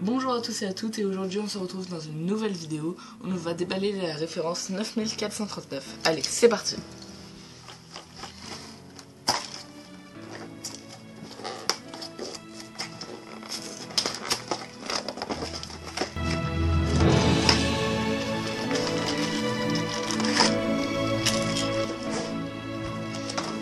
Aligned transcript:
Bonjour 0.00 0.32
à 0.32 0.40
tous 0.40 0.62
et 0.62 0.66
à 0.66 0.72
toutes 0.72 1.00
et 1.00 1.04
aujourd'hui 1.04 1.40
on 1.40 1.48
se 1.48 1.58
retrouve 1.58 1.88
dans 1.88 1.98
une 1.98 2.24
nouvelle 2.24 2.52
vidéo 2.52 2.96
où 3.24 3.26
on 3.26 3.34
va 3.34 3.52
déballer 3.52 3.90
la 3.90 4.14
référence 4.14 4.70
9439. 4.70 5.84
Allez, 6.04 6.22
c'est 6.22 6.48
parti 6.48 6.76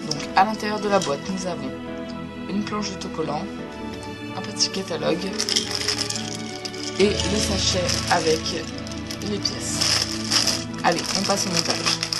Donc 0.04 0.20
à 0.36 0.44
l'intérieur 0.44 0.80
de 0.80 0.88
la 0.90 0.98
boîte 0.98 1.20
nous 1.32 1.46
avons 1.46 1.70
une 2.50 2.62
planche 2.62 2.92
d'autocollant, 2.92 3.42
un 4.36 4.42
petit 4.42 4.68
catalogue 4.68 5.30
et 6.98 7.10
le 7.10 7.38
sachet 7.38 7.84
avec 8.10 8.40
les 9.30 9.38
pièces. 9.38 9.80
Allez, 10.84 11.00
on 11.18 11.22
passe 11.22 11.46
au 11.46 11.50
montage. 11.50 12.15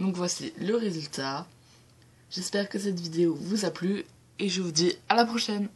Donc 0.00 0.16
voici 0.16 0.52
le 0.58 0.76
résultat. 0.76 1.46
J'espère 2.30 2.68
que 2.70 2.78
cette 2.78 2.98
vidéo 2.98 3.36
vous 3.38 3.66
a 3.66 3.70
plu 3.70 4.04
et 4.38 4.48
je 4.48 4.62
vous 4.62 4.72
dis 4.72 4.96
à 5.10 5.14
la 5.14 5.26
prochaine 5.26 5.68